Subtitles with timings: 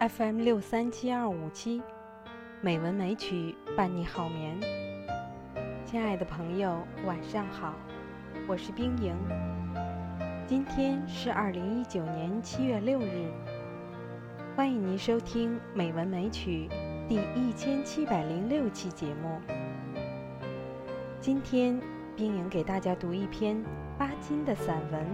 [0.00, 1.82] FM 六三七二五七，
[2.62, 4.58] 美文美曲伴你好眠。
[5.84, 7.74] 亲爱的朋友，晚上好，
[8.48, 9.14] 我是冰莹。
[10.46, 13.30] 今天是二零一九年七月六日，
[14.56, 16.66] 欢迎您收听《美文美曲》
[17.06, 19.38] 第一千七百零六期节目。
[21.20, 21.78] 今天，
[22.16, 23.62] 冰莹给大家读一篇
[23.98, 25.02] 巴金的散文《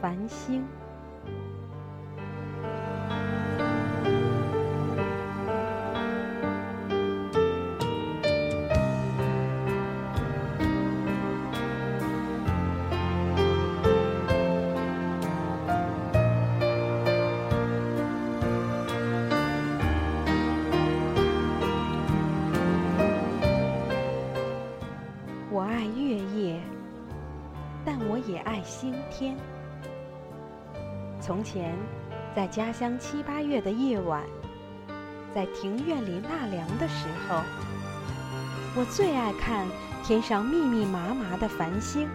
[0.00, 0.62] 繁星》。
[28.64, 29.36] 星天。
[31.20, 31.76] 从前，
[32.34, 34.24] 在家乡七八月的夜晚，
[35.34, 37.40] 在庭院里纳凉的时候，
[38.74, 39.66] 我最爱看
[40.02, 42.08] 天上密密麻麻的繁星。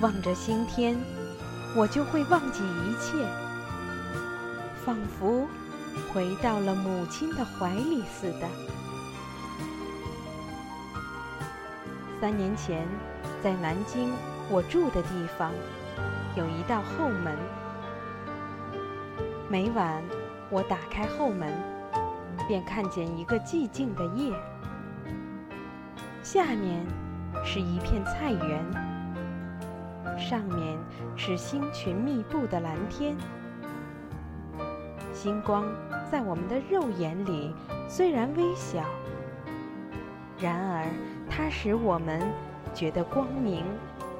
[0.00, 0.98] 望着星天，
[1.76, 3.24] 我就会忘记一切，
[4.84, 5.46] 仿佛
[6.12, 8.48] 回到了母亲的怀里似的。
[12.20, 12.86] 三年前，
[13.42, 14.10] 在南京
[14.50, 15.50] 我住的地方，
[16.36, 17.36] 有一道后门。
[19.48, 20.02] 每晚
[20.50, 21.52] 我打开后门，
[22.48, 24.34] 便看见一个寂静的夜，
[26.22, 26.86] 下面
[27.44, 30.78] 是一片菜园，上面
[31.16, 33.16] 是星群密布的蓝天。
[35.12, 35.64] 星光
[36.10, 37.54] 在我们的肉眼里
[37.88, 38.84] 虽然微小，
[40.38, 40.86] 然而。
[41.34, 42.20] 它使我们
[42.74, 43.64] 觉得光明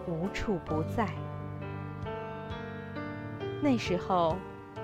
[0.06, 1.08] 无处不在。
[3.60, 4.36] 那时候，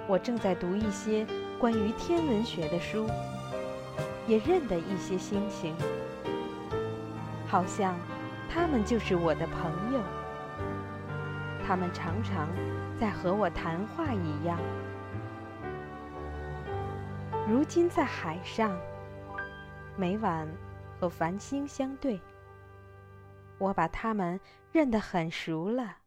[0.06, 1.26] 我正在读一些
[1.58, 3.06] 关于天文学的书，
[4.26, 5.74] 也认得一些星星，
[7.46, 7.94] 好像
[8.48, 10.00] 他们就是我的朋友。
[11.66, 12.48] 他们常常
[12.98, 14.58] 在和我谈话一样。
[17.48, 18.76] 如今在海上，
[19.96, 20.46] 每晚。
[21.00, 22.20] 和繁星相对，
[23.58, 24.40] 我把它们
[24.72, 25.98] 认得很熟了。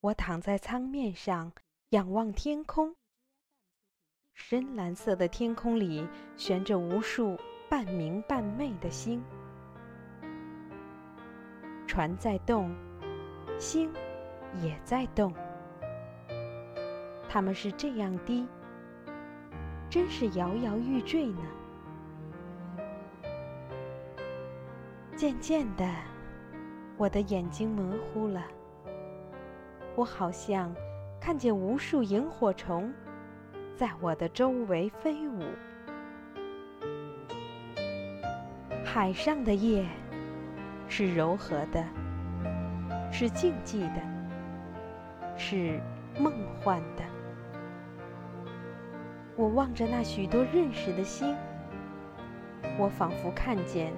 [0.00, 1.52] 我躺在舱面上，
[1.90, 2.94] 仰望天空。
[4.34, 6.06] 深蓝色的天空里
[6.36, 7.38] 悬着无数
[7.70, 9.22] 半明半昧的星，
[11.86, 12.74] 船在动，
[13.58, 13.92] 星
[14.60, 15.32] 也在动。
[17.28, 18.46] 它们是这样低，
[19.88, 21.42] 真是摇摇欲坠呢。
[25.16, 25.88] 渐渐的，
[26.96, 28.42] 我的眼睛模糊了。
[29.94, 30.74] 我好像
[31.20, 32.92] 看见无数萤火虫
[33.76, 35.44] 在我的周围飞舞。
[38.84, 39.86] 海上的夜
[40.88, 41.84] 是柔和的，
[43.12, 44.00] 是静寂的，
[45.36, 45.80] 是
[46.18, 47.04] 梦幻的。
[49.36, 51.36] 我望着那许多认识的星，
[52.78, 53.92] 我仿佛看见。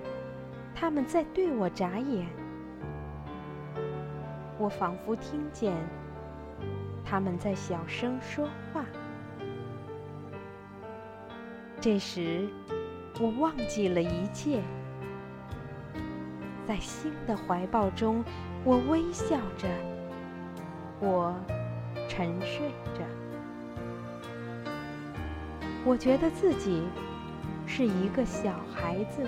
[0.79, 2.27] 他们在对我眨眼，
[4.59, 5.75] 我仿佛听见
[7.03, 8.85] 他们在小声说话。
[11.81, 12.47] 这时，
[13.19, 14.61] 我忘记了一切，
[16.67, 18.23] 在新的怀抱中，
[18.63, 19.67] 我微笑着，
[21.01, 21.35] 我
[22.07, 23.03] 沉睡着，
[25.87, 26.83] 我觉得自己
[27.67, 29.27] 是一个小孩子。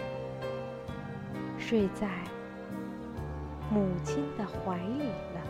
[1.69, 2.09] 睡在
[3.71, 5.03] 母亲的怀里
[5.35, 5.43] 了，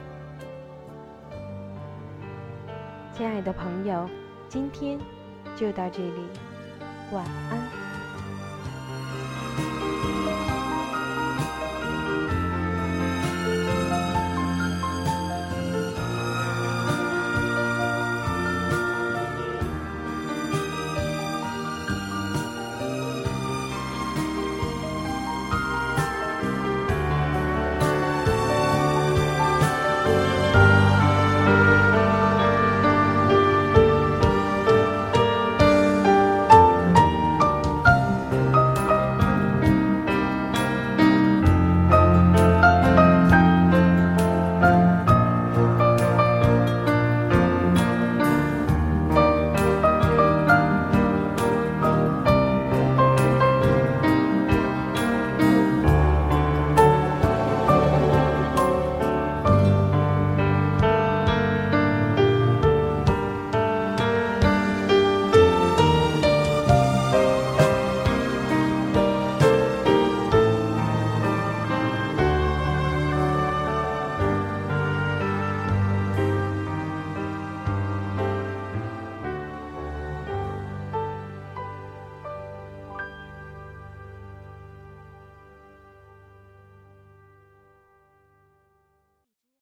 [3.13, 4.11] 亲爱的朋友，
[4.49, 4.99] 今天
[5.55, 6.27] 就到这里，
[7.13, 7.88] 晚安。